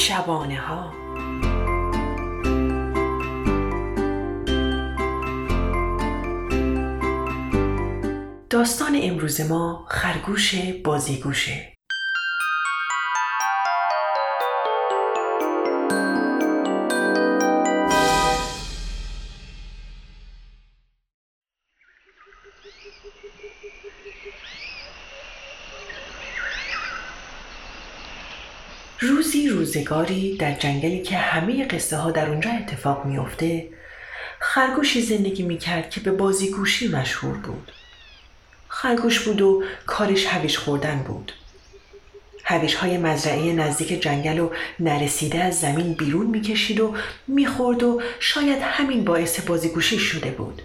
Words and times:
شبانه 0.00 0.58
ها 0.60 0.92
داستان 8.50 8.98
امروز 9.02 9.40
ما 9.40 9.86
خرگوش 9.88 10.54
بازیگوشه. 10.84 11.74
روزی 29.02 29.48
روزگاری 29.48 30.36
در 30.36 30.54
جنگلی 30.54 31.02
که 31.02 31.16
همه 31.16 31.64
قصه 31.64 31.96
ها 31.96 32.10
در 32.10 32.28
اونجا 32.28 32.50
اتفاق 32.50 33.04
میافته 33.04 33.68
خرگوشی 34.40 35.02
زندگی 35.02 35.42
می‌کرد 35.42 35.90
که 35.90 36.00
به 36.00 36.10
بازیگوشی 36.10 36.88
مشهور 36.88 37.36
بود. 37.36 37.72
خرگوش 38.68 39.20
بود 39.20 39.40
و 39.40 39.62
کارش 39.86 40.26
هویش 40.26 40.58
خوردن 40.58 40.98
بود. 40.98 41.32
هویش 42.44 42.74
های 42.74 42.98
مزرعه 42.98 43.52
نزدیک 43.52 44.02
جنگل 44.02 44.38
و 44.38 44.50
نرسیده 44.80 45.38
از 45.38 45.60
زمین 45.60 45.92
بیرون 45.92 46.26
می‌کشید 46.26 46.80
و 46.80 46.94
می‌خورد 47.26 47.82
و 47.82 48.02
شاید 48.20 48.58
همین 48.62 49.04
باعث 49.04 49.40
بازیگوشی 49.40 49.98
شده 49.98 50.30
بود. 50.30 50.62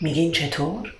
میگین 0.00 0.32
چطور؟ 0.32 0.94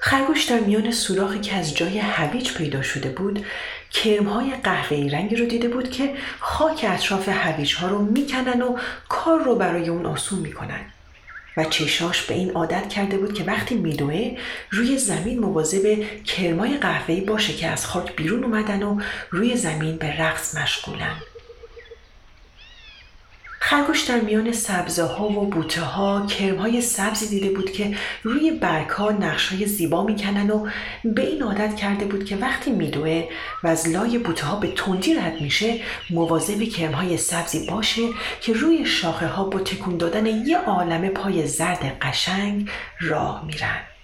خرگوش 0.00 0.44
در 0.44 0.60
میان 0.60 0.90
سوراخی 0.90 1.40
که 1.40 1.56
از 1.56 1.74
جای 1.74 1.98
هویج 1.98 2.52
پیدا 2.52 2.82
شده 2.82 3.08
بود 3.08 3.44
کرمهای 3.90 4.54
قهوه‌ای 4.64 5.08
رنگی 5.08 5.36
رو 5.36 5.46
دیده 5.46 5.68
بود 5.68 5.90
که 5.90 6.14
خاک 6.40 6.84
اطراف 6.88 7.28
هویج 7.28 7.74
ها 7.74 7.88
رو 7.88 7.98
می‌کنن 7.98 8.62
و 8.62 8.78
کار 9.08 9.42
رو 9.42 9.54
برای 9.54 9.88
اون 9.88 10.06
آسون 10.06 10.38
می‌کنن. 10.38 10.80
و 11.56 11.64
چشاش 11.64 12.22
به 12.22 12.34
این 12.34 12.50
عادت 12.50 12.88
کرده 12.88 13.18
بود 13.18 13.34
که 13.34 13.44
وقتی 13.44 13.74
میدوه 13.74 14.38
روی 14.70 14.98
زمین 14.98 15.38
مواظب 15.38 16.04
کرمای 16.24 16.76
قهوه‌ای 16.76 17.20
باشه 17.20 17.52
که 17.52 17.66
از 17.66 17.86
خاک 17.86 18.16
بیرون 18.16 18.44
اومدن 18.44 18.82
و 18.82 19.00
روی 19.30 19.56
زمین 19.56 19.96
به 19.96 20.20
رقص 20.20 20.56
مشغولن. 20.56 21.16
خرگوش 23.58 24.02
در 24.02 24.20
میان 24.20 24.52
سبزه 24.52 25.02
ها 25.02 25.28
و 25.28 25.46
بوته 25.46 25.80
ها 25.80 26.26
کرم 26.26 26.56
های 26.56 26.80
سبزی 26.80 27.28
دیده 27.28 27.50
بود 27.50 27.72
که 27.72 27.96
روی 28.22 28.50
برگ 28.50 28.88
ها 28.88 29.10
نقش 29.10 29.52
های 29.52 29.66
زیبا 29.66 30.04
می‌کنن 30.04 30.50
و 30.50 30.68
به 31.04 31.22
این 31.22 31.42
عادت 31.42 31.76
کرده 31.76 32.04
بود 32.04 32.24
که 32.24 32.36
وقتی 32.36 32.70
میدوه 32.70 33.28
و 33.62 33.68
از 33.68 33.88
لای 33.88 34.18
بوته 34.18 34.46
ها 34.46 34.56
به 34.56 34.68
تندی 34.68 35.14
رد 35.14 35.40
میشه 35.40 35.80
مواظب 36.10 36.62
کرم 36.62 36.92
های 36.92 37.16
سبزی 37.16 37.66
باشه 37.66 38.02
که 38.40 38.52
روی 38.52 38.86
شاخه 38.86 39.26
ها 39.26 39.44
با 39.44 39.58
تکون 39.58 39.96
دادن 39.96 40.26
یه 40.26 40.58
عالم 40.58 41.08
پای 41.08 41.46
زرد 41.46 41.98
قشنگ 42.02 42.70
راه 43.00 43.44
میرن. 43.46 43.95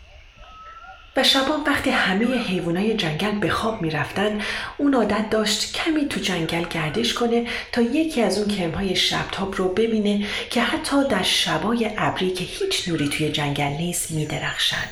و 1.17 1.25
شبان 1.25 1.65
وقتی 1.67 1.91
همه 1.91 2.39
حیوانای 2.39 2.95
جنگل 2.95 3.39
به 3.39 3.51
خواب 3.51 3.83
می‌رفتن 3.83 4.41
اون 4.79 4.95
عادت 4.95 5.31
داشت 5.31 5.73
کمی 5.73 6.09
تو 6.09 6.21
جنگل 6.21 6.65
گردش 6.65 7.15
کنه 7.15 7.47
تا 7.73 7.83
یکی 7.83 8.23
از 8.23 8.39
اون 8.39 8.49
کرمهای 8.49 8.97
شبتاب 8.97 9.55
رو 9.57 9.69
ببینه 9.69 10.27
که 10.51 10.63
حتی 10.63 11.09
در 11.09 11.23
شبای 11.23 11.91
ابری 11.99 12.31
که 12.31 12.45
هیچ 12.45 12.89
نوری 12.89 13.09
توی 13.09 13.33
جنگل 13.33 13.65
نیست 13.65 14.11
میدرخشن. 14.11 14.89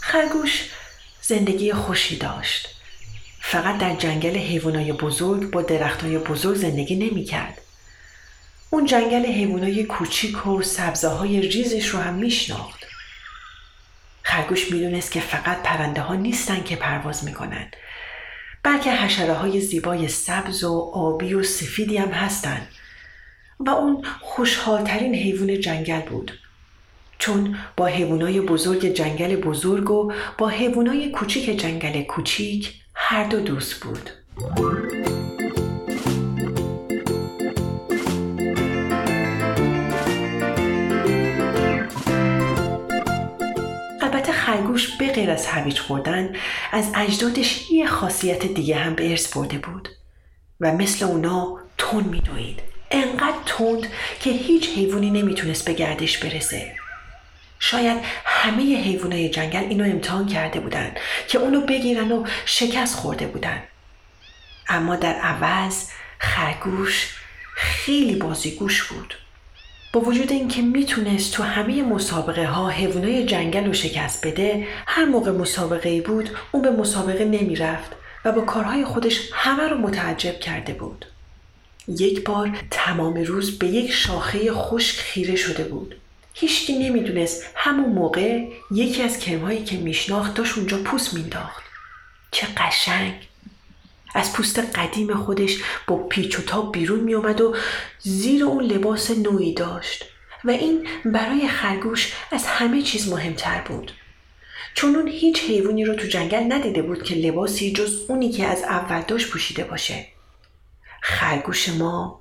خرگوش 0.00 0.70
زندگی 1.22 1.72
خوشی 1.72 2.16
داشت. 2.16 2.77
فقط 3.50 3.78
در 3.78 3.94
جنگل 3.94 4.36
حیوانای 4.36 4.92
بزرگ 4.92 5.50
با 5.50 5.62
درختای 5.62 6.18
بزرگ 6.18 6.56
زندگی 6.56 6.96
نمی 6.96 7.24
کرد. 7.24 7.60
اون 8.70 8.86
جنگل 8.86 9.26
حیوانای 9.26 9.84
کوچیک 9.84 10.46
و 10.46 10.62
سبزه 10.62 11.08
های 11.08 11.40
ریزش 11.40 11.88
رو 11.88 11.98
هم 11.98 12.14
میشناخت. 12.14 12.84
خرگوش 14.22 14.72
می‌دونست 14.72 15.12
که 15.12 15.20
فقط 15.20 15.62
پرنده 15.62 16.00
ها 16.00 16.14
نیستن 16.14 16.62
که 16.62 16.76
پرواز 16.76 17.24
می‌کنن 17.24 17.70
بلکه 18.62 18.92
حشره 18.92 19.34
های 19.34 19.60
زیبای 19.60 20.08
سبز 20.08 20.64
و 20.64 20.90
آبی 20.94 21.34
و 21.34 21.42
سفیدی 21.42 21.96
هم 21.96 22.10
هستن 22.10 22.66
و 23.60 23.70
اون 23.70 24.04
خوشحالترین 24.20 25.14
حیوان 25.14 25.60
جنگل 25.60 26.00
بود 26.00 26.38
چون 27.18 27.58
با 27.76 27.86
حیوانای 27.86 28.40
بزرگ 28.40 28.86
جنگل 28.86 29.36
بزرگ 29.36 29.90
و 29.90 30.12
با 30.38 30.48
حیوانای 30.48 31.10
کوچیک 31.10 31.60
جنگل 31.60 32.02
کوچیک 32.02 32.74
هر 33.10 33.24
دو 33.24 33.40
دوست 33.40 33.74
بود. 33.74 34.10
البته 44.00 44.32
خرگوش 44.32 44.96
به 44.96 45.12
غیر 45.12 45.30
از 45.30 45.46
هویج 45.46 45.78
خوردن 45.78 46.32
از 46.72 46.92
اجدادش 46.94 47.70
یه 47.70 47.86
خاصیت 47.86 48.46
دیگه 48.46 48.76
هم 48.76 48.94
به 48.94 49.10
ارث 49.10 49.36
برده 49.36 49.58
بود 49.58 49.88
و 50.60 50.72
مثل 50.72 51.04
اونا 51.04 51.58
تون 51.78 52.04
میدوید. 52.04 52.60
انقدر 52.90 53.38
تند 53.46 53.86
که 54.20 54.30
هیچ 54.30 54.68
حیوانی 54.68 55.10
نمی‌تونست 55.10 55.64
به 55.64 55.72
گردش 55.72 56.18
برسه. 56.18 56.87
شاید 57.58 57.98
همه 58.24 58.62
حیوانای 58.62 59.28
جنگل 59.28 59.58
اینو 59.58 59.84
امتحان 59.84 60.26
کرده 60.26 60.60
بودن 60.60 60.94
که 61.28 61.38
اونو 61.38 61.60
بگیرن 61.60 62.12
و 62.12 62.26
شکست 62.44 62.96
خورده 62.96 63.26
بودن. 63.26 63.62
اما 64.68 64.96
در 64.96 65.14
عوض 65.14 65.88
خرگوش 66.18 67.14
خیلی 67.54 68.14
بازیگوش 68.14 68.82
بود. 68.82 69.14
با 69.92 70.00
وجود 70.00 70.32
اینکه 70.32 70.62
می‌تونست 70.62 71.34
تو 71.34 71.42
همه 71.42 71.82
مسابقه 71.82 72.46
ها 72.46 72.68
حیوانای 72.68 73.24
جنگل 73.24 73.66
رو 73.66 73.72
شکست 73.72 74.26
بده 74.26 74.66
هر 74.86 75.04
موقع 75.04 75.30
مسابقه 75.30 75.88
ای 75.88 76.00
بود 76.00 76.30
اون 76.52 76.62
به 76.62 76.70
مسابقه 76.70 77.24
نمی‌رفت 77.24 77.90
و 78.24 78.32
با 78.32 78.40
کارهای 78.40 78.84
خودش 78.84 79.20
همه 79.32 79.68
رو 79.68 79.78
متعجب 79.78 80.40
کرده 80.40 80.72
بود. 80.72 81.04
یک 81.88 82.24
بار 82.24 82.58
تمام 82.70 83.14
روز 83.14 83.58
به 83.58 83.66
یک 83.66 83.92
شاخه 83.92 84.52
خشک 84.52 84.96
خیره 84.96 85.36
شده 85.36 85.64
بود. 85.64 85.94
هیچکی 86.40 86.78
نمی‌دونست 86.78 87.44
همون 87.54 87.90
موقع 87.90 88.44
یکی 88.70 89.02
از 89.02 89.18
کرمهایی 89.18 89.64
که 89.64 89.76
میشناخت 89.76 90.34
داشت 90.34 90.58
اونجا 90.58 90.78
پوست 90.78 91.14
مینداخت 91.14 91.62
چه 92.30 92.46
قشنگ! 92.56 93.28
از 94.14 94.32
پوست 94.32 94.58
قدیم 94.58 95.14
خودش 95.14 95.58
با 95.86 95.96
پیچ 95.96 96.38
و 96.38 96.42
تاب 96.42 96.72
بیرون 96.72 97.00
میومد 97.00 97.40
و 97.40 97.56
زیر 97.98 98.44
اون 98.44 98.64
لباس 98.64 99.10
نوعی 99.10 99.54
داشت 99.54 100.04
و 100.44 100.50
این 100.50 100.88
برای 101.04 101.48
خرگوش 101.48 102.12
از 102.32 102.46
همه 102.46 102.82
چیز 102.82 103.08
مهمتر 103.08 103.60
بود. 103.60 103.92
چون 104.74 104.96
اون 104.96 105.08
هیچ 105.08 105.42
حیوانی 105.42 105.84
رو 105.84 105.94
تو 105.94 106.06
جنگل 106.06 106.52
ندیده 106.52 106.82
بود 106.82 107.02
که 107.02 107.14
لباسی 107.14 107.72
جز 107.72 108.04
اونی 108.08 108.30
که 108.30 108.46
از 108.46 108.62
اول 108.62 109.02
داشت 109.02 109.30
پوشیده 109.30 109.64
باشه. 109.64 110.06
خرگوش 111.02 111.68
ما 111.68 112.20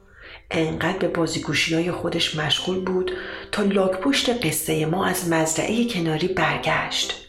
انقدر 0.51 0.97
به 0.97 1.07
بازیگوشی 1.07 1.75
های 1.75 1.91
خودش 1.91 2.35
مشغول 2.35 2.79
بود 2.79 3.11
تا 3.51 3.63
لاکپشت 3.63 4.45
قصه 4.45 4.85
ما 4.85 5.05
از 5.05 5.29
مزرعه 5.29 5.85
کناری 5.85 6.27
برگشت. 6.27 7.27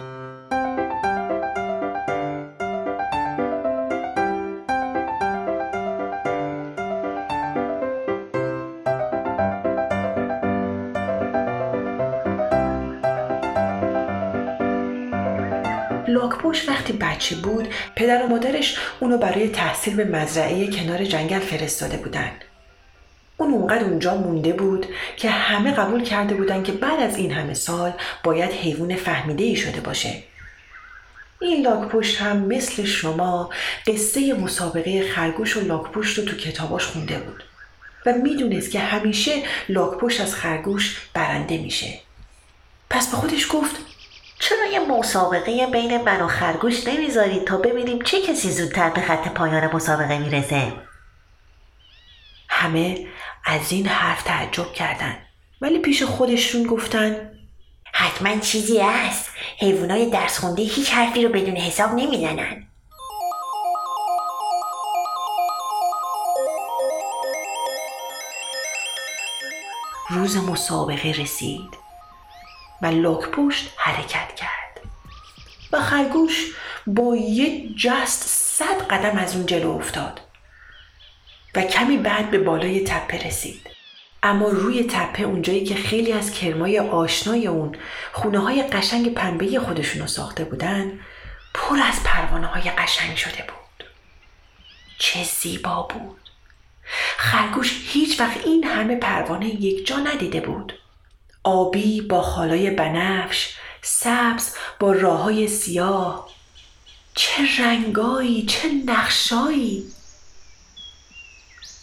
لاکپشت 16.09 16.69
وقتی 16.69 16.93
بچه 16.93 17.37
بود 17.37 17.69
پدر 17.97 18.27
و 18.27 18.29
مادرش 18.29 18.79
اونو 19.01 19.19
برای 19.19 19.49
تحصیل 19.49 19.97
به 19.97 20.05
مزرعه 20.05 20.67
کنار 20.67 21.05
جنگل 21.05 21.39
فرستاده 21.39 21.97
بودند 21.97 22.45
اون 23.49 23.61
اونقدر 23.61 23.85
اونجا 23.85 24.15
مونده 24.15 24.53
بود 24.53 24.87
که 25.17 25.31
همه 25.31 25.73
قبول 25.73 26.05
کرده 26.05 26.35
بودن 26.35 26.63
که 26.63 26.73
بعد 26.73 27.01
از 27.01 27.17
این 27.17 27.33
همه 27.33 27.55
سال 27.55 27.93
باید 28.25 28.51
حیوان 28.51 28.97
فهمیده 28.97 29.45
ای 29.45 29.57
شده 29.57 29.81
باشه. 29.81 30.23
این 31.41 31.65
لاکپشت 31.67 32.21
هم 32.21 32.37
مثل 32.37 32.85
شما 32.85 33.51
قصه 33.87 34.35
مسابقه 34.35 35.09
خرگوش 35.09 35.57
و 35.57 35.61
لاکپشت 35.61 36.19
رو 36.19 36.25
تو 36.25 36.37
کتاباش 36.37 36.87
خونده 36.87 37.19
بود 37.19 37.45
و 38.07 38.13
می‌دونست 38.13 38.71
که 38.71 38.81
همیشه 38.81 39.33
لاکپشت 39.69 40.21
از 40.21 40.35
خرگوش 40.35 41.09
برنده 41.15 41.59
میشه. 41.59 41.99
پس 42.91 43.11
به 43.11 43.17
خودش 43.17 43.47
گفت 43.53 43.77
چرا 44.41 44.67
یه 44.73 44.81
مسابقه 44.81 45.67
بین 45.67 46.03
من 46.03 46.21
و 46.21 46.29
خرگوش 46.29 46.87
نمی‌ذارید 46.87 47.45
تا 47.45 47.57
ببینیم 47.57 48.03
چه 48.03 48.23
کسی 48.23 48.51
زودتر 48.51 48.91
به 48.91 49.01
خط 49.01 49.29
پایان 49.29 49.71
مسابقه 49.75 50.19
می‌رسه؟ 50.19 50.73
همه 52.49 53.07
از 53.51 53.73
این 53.73 53.87
حرف 53.87 54.23
تعجب 54.23 54.73
کردند 54.73 55.19
ولی 55.61 55.79
پیش 55.79 56.03
خودشون 56.03 56.63
گفتن 56.63 57.31
حتما 57.93 58.39
چیزی 58.39 58.81
هست. 58.81 59.31
حیوانای 59.59 60.11
درس 60.11 60.39
خونده 60.39 60.63
هیچ 60.63 60.93
حرفی 60.93 61.25
رو 61.25 61.33
بدون 61.33 61.57
حساب 61.57 61.91
نمی‌زنن. 61.95 62.67
روز 70.11 70.37
مسابقه 70.37 71.11
رسید 71.11 71.79
و 72.83 72.87
لاکپشت 72.87 73.73
حرکت 73.77 74.35
کرد. 74.35 74.81
و 75.73 75.81
خرگوش 75.81 76.47
با 76.87 77.17
یک 77.17 77.77
جست 77.79 78.23
صد 78.29 78.83
قدم 78.89 79.19
از 79.19 79.37
اون 79.37 79.47
جلو 79.47 79.71
افتاد. 79.71 80.28
و 81.59 81.63
کمی 81.63 81.97
بعد 81.97 82.31
به 82.31 82.39
بالای 82.39 82.85
تپه 82.85 83.19
رسید. 83.19 83.61
اما 84.23 84.49
روی 84.49 84.85
تپه 84.85 85.23
اونجایی 85.23 85.65
که 85.65 85.75
خیلی 85.75 86.13
از 86.13 86.31
کرمای 86.31 86.79
آشنای 86.79 87.47
اون 87.47 87.77
خونه 88.13 88.39
های 88.39 88.63
قشنگ 88.63 89.15
پنبه 89.15 89.61
خودشونو 89.61 90.07
ساخته 90.07 90.45
بودن 90.45 91.01
پر 91.55 91.79
از 91.79 92.03
پروانه 92.05 92.47
های 92.47 92.71
قشنگ 92.71 93.17
شده 93.17 93.45
بود. 93.49 93.87
چه 94.99 95.25
زیبا 95.25 95.83
بود! 95.83 96.31
خرگوش 97.17 97.81
هیچ 97.93 98.21
وقت 98.21 98.47
این 98.47 98.65
همه 98.65 98.97
پروانه 98.97 99.47
یک 99.47 99.87
جا 99.87 99.97
ندیده 99.97 100.41
بود. 100.41 100.79
آبی 101.45 102.01
با 102.01 102.23
خالای 102.23 102.71
بنفش 102.71 103.55
سبز 103.83 104.55
با 104.81 104.93
راه 104.93 105.23
های 105.23 105.49
سیاه. 105.49 106.29
چه 107.15 107.63
رنگایی 107.63 108.47
چه 108.47 108.69
نقشایی! 108.87 109.98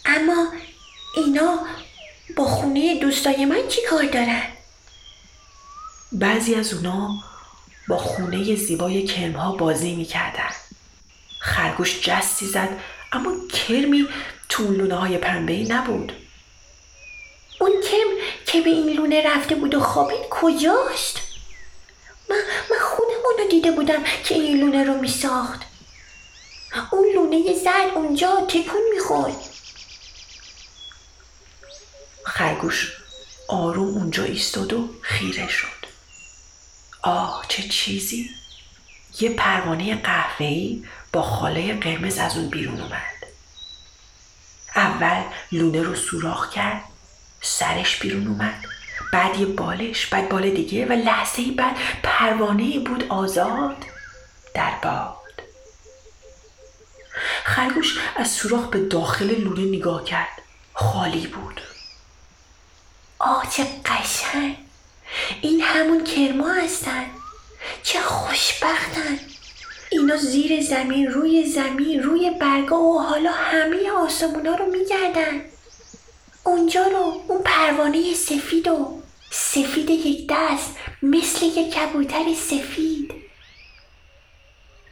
اما 0.06 0.46
اینا 1.16 1.58
با 2.36 2.44
خونه 2.44 3.00
دوستای 3.00 3.44
من 3.44 3.68
چی 3.68 3.80
کار 3.90 4.04
دارن؟ 4.04 4.42
بعضی 6.12 6.54
از 6.54 6.74
اونا 6.74 7.10
با 7.88 7.98
خونه 7.98 8.56
زیبای 8.56 9.02
کرمها 9.06 9.52
بازی 9.52 9.96
می‌کردن 9.96 10.50
خرگوش 11.40 12.00
جستی 12.00 12.46
زد 12.46 12.68
اما 13.12 13.32
کرمی 13.48 14.08
تو 14.48 14.72
لونه 14.72 14.94
های 14.94 15.18
پنبه 15.18 15.66
نبود 15.68 16.12
اون 17.60 17.72
کم 17.90 18.26
که 18.46 18.60
به 18.60 18.70
این 18.70 18.96
لونه 18.96 19.22
رفته 19.34 19.54
بود 19.54 19.74
و 19.74 19.80
خوابید 19.80 20.28
کجاست؟ 20.30 21.16
من, 22.30 22.36
من 22.70 22.78
خودمون 22.82 23.34
رو 23.38 23.48
دیده 23.50 23.70
بودم 23.70 24.02
که 24.24 24.34
این 24.34 24.60
لونه 24.60 24.84
رو 24.84 25.00
می 25.00 25.08
ساخت 25.08 25.60
اون 26.92 27.04
لونه 27.14 27.54
زد 27.54 27.90
اونجا 27.94 28.46
تکون 28.48 28.80
می‌خورد 28.94 29.55
خرگوش. 32.36 32.92
آروم 33.48 33.88
اونجا 33.88 34.24
ایستاد 34.24 34.72
و 34.72 34.88
خیره 35.02 35.48
شد. 35.48 35.86
آه 37.02 37.44
چه 37.48 37.62
چیزی؟ 37.62 38.30
یه 39.20 39.30
پروانه 39.30 39.96
قهوه‌ای 39.96 40.84
با 41.12 41.22
خاله 41.22 41.74
قرمز 41.74 42.18
از 42.18 42.36
اون 42.36 42.48
بیرون 42.48 42.80
اومد. 42.80 43.26
اول 44.76 45.22
لونه 45.52 45.82
رو 45.82 45.94
سوراخ 45.94 46.50
کرد 46.50 46.82
سرش 47.40 47.98
بیرون 47.98 48.26
اومد. 48.26 48.64
بعد 49.12 49.40
یه 49.40 49.46
بالش 49.46 50.06
بعد 50.06 50.28
بال 50.28 50.50
دیگه 50.50 50.86
و 50.86 50.92
لحظه 50.92 51.42
بعد 51.52 51.76
پروانه 52.02 52.78
بود 52.78 53.04
آزاد 53.08 53.84
در 54.54 54.72
باد. 54.82 55.42
خرگوش 57.44 57.98
از 58.16 58.30
سوراخ 58.30 58.66
به 58.66 58.78
داخل 58.78 59.34
لونه 59.40 59.78
نگاه 59.78 60.04
کرد. 60.04 60.42
خالی 60.74 61.26
بود. 61.26 61.60
آه 63.26 63.50
چه 63.50 63.66
قشنگ. 63.84 64.56
این 65.40 65.60
همون 65.60 66.04
کرما 66.04 66.52
هستن. 66.52 67.04
چه 67.82 68.00
خوشبختن. 68.00 69.18
اینا 69.90 70.16
زیر 70.16 70.62
زمین 70.62 71.06
روی 71.06 71.46
زمین 71.46 72.02
روی 72.02 72.30
برگا 72.30 72.76
و 72.76 73.02
حالا 73.02 73.32
همه 73.32 73.90
آسمونا 73.90 74.54
رو 74.54 74.66
میگردن. 74.66 75.40
اونجا 76.44 76.82
رو 76.86 77.22
اون 77.28 77.42
پروانه 77.42 78.14
سفید 78.14 78.68
و 78.68 79.02
سفید 79.30 79.90
یک 79.90 80.26
دست 80.30 80.76
مثل 81.02 81.46
یک 81.46 81.74
کبوتر 81.74 82.34
سفید. 82.34 83.14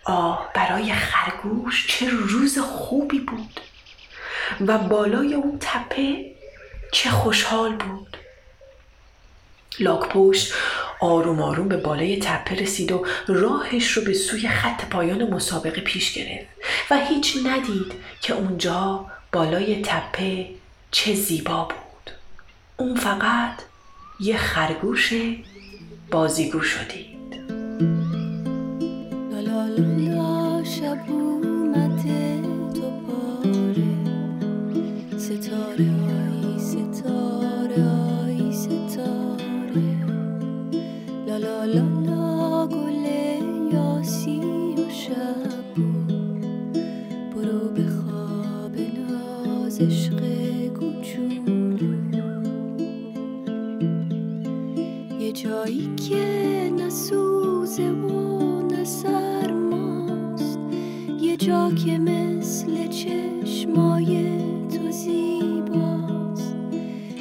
آه 0.04 0.50
برای 0.54 0.92
خرگوش 0.92 1.86
چه 1.88 2.10
روز 2.10 2.58
خوبی 2.58 3.18
بود. 3.18 3.60
و 4.66 4.78
بالای 4.78 5.34
اون 5.34 5.58
تپه 5.60 6.34
چه 6.92 7.10
خوشحال 7.10 7.76
بود. 7.76 8.16
لاکپشت 9.80 10.52
آروم 11.00 11.42
آروم 11.42 11.68
به 11.68 11.76
بالای 11.76 12.18
تپه 12.18 12.54
رسید 12.54 12.92
و 12.92 13.06
راهش 13.26 13.90
رو 13.90 14.04
به 14.04 14.12
سوی 14.14 14.48
خط 14.48 14.84
پایان 14.84 15.30
مسابقه 15.30 15.80
پیش 15.80 16.12
گرفت 16.12 16.46
و 16.90 16.98
هیچ 16.98 17.36
ندید 17.46 17.92
که 18.20 18.34
اونجا 18.34 19.06
بالای 19.32 19.82
تپه 19.82 20.48
چه 20.90 21.14
زیبا 21.14 21.64
بود. 21.64 22.14
اون 22.76 22.96
فقط 22.96 23.62
یه 24.20 24.36
خرگوش 24.36 25.12
بازیگو 26.10 26.60
شدید. 26.60 27.14
که 61.70 61.98
مثل 61.98 62.88
چشمای 62.88 64.38
تو 64.68 64.90
زیباست. 64.90 66.56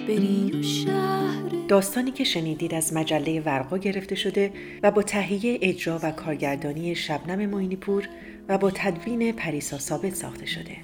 بری 0.08 0.52
و 0.60 0.64
شهر 0.64 1.50
داستانی 1.68 2.12
که 2.12 2.24
شنیدید 2.24 2.74
از 2.74 2.94
مجله 2.94 3.42
ورقا 3.42 3.78
گرفته 3.78 4.16
شده 4.16 4.52
و 4.84 4.92
با 4.92 5.02
تهیه 5.02 5.60
اجرا 5.62 6.00
و 6.04 6.12
کارگردانی 6.12 6.96
شبنم 6.96 7.50
موینی 7.50 7.76
پور 7.76 8.10
و 8.50 8.58
با 8.58 8.72
تدوین 8.72 9.32
پریسا 9.32 9.78
ثابت 9.78 10.16
ساخته 10.16 10.46
شده. 10.46 10.78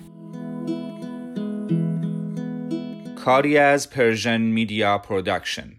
کاری 3.15 3.57
از 3.57 3.89
Persian 3.89 4.41
Media 4.41 4.97
Production 4.97 5.78